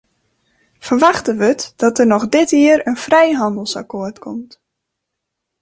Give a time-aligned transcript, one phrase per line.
[0.79, 4.51] Ferwachte wurdt dat der noch dit jier in frijhannelsakkoart komt.